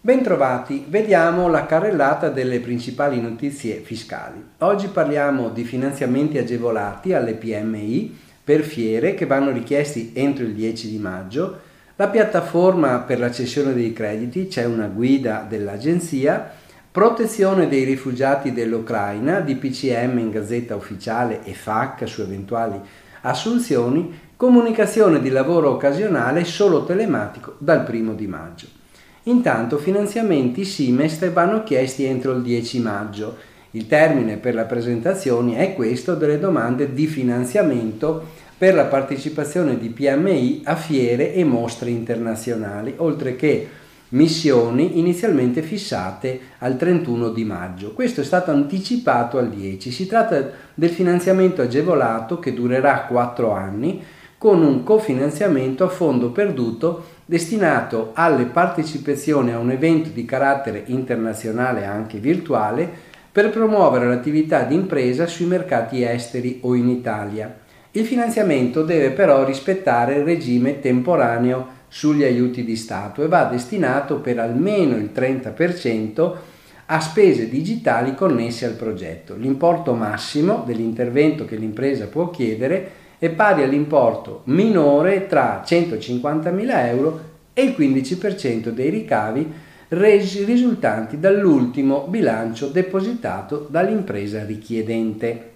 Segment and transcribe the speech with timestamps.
[0.00, 4.42] Bentrovati, vediamo la carrellata delle principali notizie fiscali.
[4.58, 10.90] Oggi parliamo di finanziamenti agevolati alle PMI per fiere che vanno richiesti entro il 10
[10.90, 11.60] di maggio,
[11.94, 16.50] la piattaforma per la cessione dei crediti, c'è una guida dell'agenzia,
[16.90, 22.80] protezione dei rifugiati dell'Ucraina, DPCM in gazzetta ufficiale e FAC su eventuali
[23.22, 28.66] assunzioni, comunicazione di lavoro occasionale solo telematico dal primo di maggio.
[29.24, 33.36] Intanto finanziamenti Simest vanno chiesti entro il 10 maggio.
[33.72, 39.90] Il termine per la presentazione è questo delle domande di finanziamento per la partecipazione di
[39.90, 43.68] PMI a fiere e mostre internazionali, oltre che
[44.10, 47.92] missioni inizialmente fissate al 31 di maggio.
[47.92, 49.90] Questo è stato anticipato al 10.
[49.90, 54.02] Si tratta del finanziamento agevolato che durerà 4 anni
[54.38, 61.84] con un cofinanziamento a fondo perduto destinato alle partecipazioni a un evento di carattere internazionale
[61.84, 62.88] anche virtuale
[63.30, 67.58] per promuovere l'attività di impresa sui mercati esteri o in Italia.
[67.90, 74.16] Il finanziamento deve però rispettare il regime temporaneo sugli aiuti di Stato e va destinato
[74.16, 76.36] per almeno il 30%
[76.86, 79.34] a spese digitali connesse al progetto.
[79.34, 87.20] L'importo massimo dell'intervento che l'impresa può chiedere è pari all'importo minore tra 150.000 euro
[87.52, 89.52] e il 15% dei ricavi
[89.88, 95.50] resi risultanti dall'ultimo bilancio depositato dall'impresa richiedente.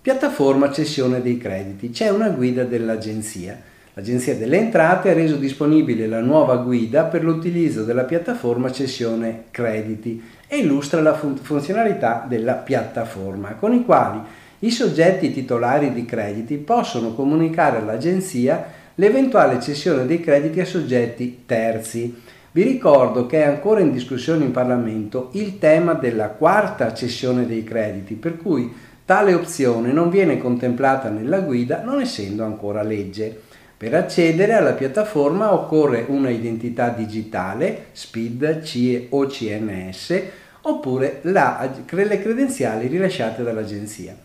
[0.00, 1.90] Piattaforma cessione dei crediti.
[1.90, 3.60] C'è una guida dell'agenzia.
[3.98, 10.22] L'Agenzia delle Entrate ha reso disponibile la nuova guida per l'utilizzo della piattaforma cessione crediti
[10.46, 14.20] e illustra la fun- funzionalità della piattaforma, con i quali
[14.60, 22.22] i soggetti titolari di crediti possono comunicare all'Agenzia l'eventuale cessione dei crediti a soggetti terzi.
[22.52, 27.64] Vi ricordo che è ancora in discussione in Parlamento il tema della quarta cessione dei
[27.64, 28.72] crediti, per cui
[29.04, 33.46] tale opzione non viene contemplata nella guida non essendo ancora legge.
[33.78, 40.22] Per accedere alla piattaforma occorre una identità digitale, SPID, CIE o CNS,
[40.62, 44.16] oppure la, le credenziali rilasciate dall'agenzia.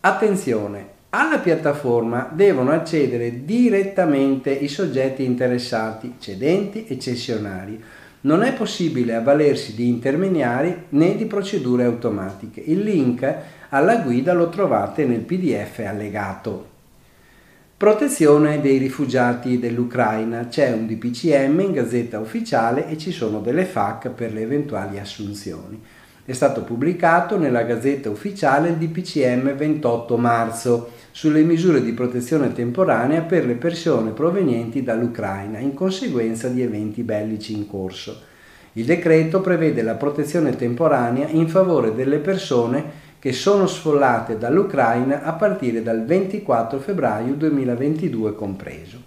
[0.00, 7.78] Attenzione, alla piattaforma devono accedere direttamente i soggetti interessati, cedenti e cessionari.
[8.22, 12.62] Non è possibile avvalersi di intermediari né di procedure automatiche.
[12.64, 13.30] Il link
[13.68, 16.71] alla guida lo trovate nel PDF allegato.
[17.82, 20.46] Protezione dei rifugiati dell'Ucraina.
[20.46, 25.82] C'è un DPCM in gazzetta ufficiale e ci sono delle FAC per le eventuali assunzioni.
[26.24, 33.22] È stato pubblicato nella Gazzetta Ufficiale il DPCM 28 marzo sulle misure di protezione temporanea
[33.22, 38.16] per le persone provenienti dall'Ucraina in conseguenza di eventi bellici in corso.
[38.74, 45.34] Il decreto prevede la protezione temporanea in favore delle persone che sono sfollate dall'Ucraina a
[45.34, 49.00] partire dal 24 febbraio 2022 compreso.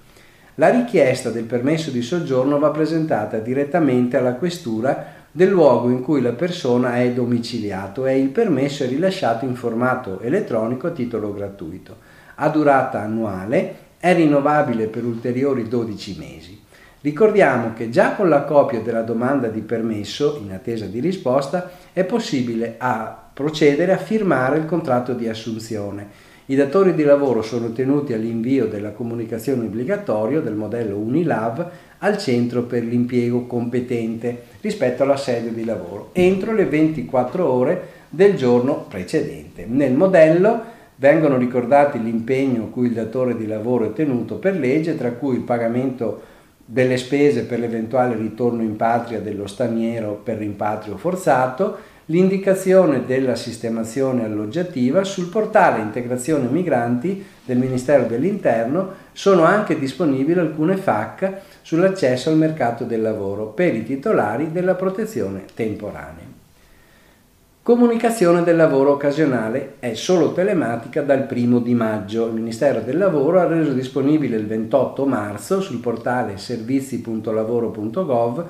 [0.56, 6.22] La richiesta del permesso di soggiorno va presentata direttamente alla questura del luogo in cui
[6.22, 11.98] la persona è domiciliato e il permesso è rilasciato in formato elettronico a titolo gratuito.
[12.36, 16.65] Ha durata annuale, è rinnovabile per ulteriori 12 mesi.
[17.06, 22.04] Ricordiamo che già con la copia della domanda di permesso, in attesa di risposta, è
[22.04, 26.08] possibile a procedere a firmare il contratto di assunzione.
[26.48, 32.64] I datori di lavoro sono tenuti all'invio della comunicazione obbligatoria del modello Unilav al centro
[32.64, 39.68] per l'impiego competente rispetto alla sede di lavoro entro le 24 ore del giorno precedente.
[39.68, 40.60] Nel modello
[40.96, 45.42] vengono ricordati l'impegno cui il datore di lavoro è tenuto per legge, tra cui il
[45.42, 46.34] pagamento
[46.66, 54.26] delle spese per l'eventuale ritorno in patria dello straniero per rimpatrio forzato, l'indicazione della sistemazione
[54.26, 62.38] alloggiativa sul portale Integrazione Migranti del Ministero dell'Interno sono anche disponibili alcune FAC sull'accesso al
[62.38, 66.35] mercato del lavoro per i titolari della protezione temporanea.
[67.65, 72.27] Comunicazione del lavoro occasionale è solo telematica dal primo di maggio.
[72.27, 78.45] Il Ministero del Lavoro ha reso disponibile il 28 marzo sul portale servizi.lavoro.gov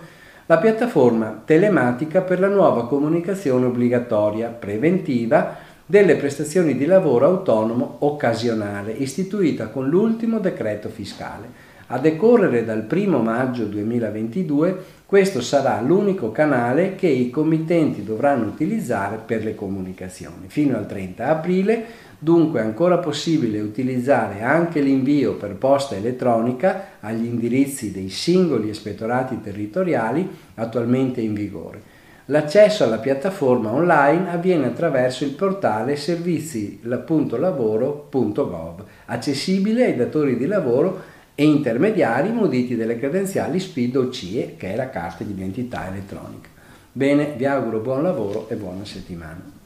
[0.47, 8.91] la piattaforma telematica per la nuova comunicazione obbligatoria preventiva delle prestazioni di lavoro autonomo occasionale,
[8.91, 11.74] istituita con l'ultimo decreto fiscale.
[11.87, 19.19] A decorrere dal 1 maggio 2022 questo sarà l'unico canale che i committenti dovranno utilizzare
[19.23, 20.47] per le comunicazioni.
[20.47, 21.85] Fino al 30 aprile
[22.17, 29.41] Dunque è ancora possibile utilizzare anche l'invio per posta elettronica agli indirizzi dei singoli ispettorati
[29.41, 31.93] territoriali attualmente in vigore.
[32.29, 41.43] L'accesso alla piattaforma online avviene attraverso il portale servizi.lavoro.gov, accessibile ai datori di lavoro e
[41.43, 46.49] intermediari muniti delle credenziali SPID o CIE, che è la carta di identità elettronica.
[46.91, 49.63] Bene, vi auguro buon lavoro e buona settimana.